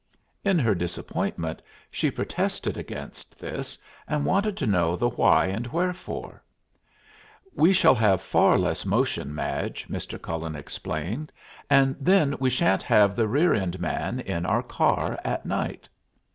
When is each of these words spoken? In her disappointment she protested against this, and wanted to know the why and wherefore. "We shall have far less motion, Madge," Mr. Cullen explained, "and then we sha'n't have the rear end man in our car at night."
In 0.43 0.57
her 0.57 0.73
disappointment 0.73 1.61
she 1.91 2.09
protested 2.09 2.75
against 2.75 3.39
this, 3.39 3.77
and 4.07 4.25
wanted 4.25 4.57
to 4.57 4.65
know 4.65 4.95
the 4.95 5.09
why 5.09 5.45
and 5.45 5.67
wherefore. 5.67 6.41
"We 7.53 7.71
shall 7.71 7.93
have 7.93 8.19
far 8.19 8.57
less 8.57 8.83
motion, 8.83 9.35
Madge," 9.35 9.85
Mr. 9.87 10.19
Cullen 10.19 10.55
explained, 10.55 11.31
"and 11.69 11.95
then 11.99 12.35
we 12.39 12.49
sha'n't 12.49 12.81
have 12.81 13.15
the 13.15 13.27
rear 13.27 13.53
end 13.53 13.79
man 13.79 14.19
in 14.21 14.43
our 14.43 14.63
car 14.63 15.19
at 15.23 15.45
night." 15.45 15.87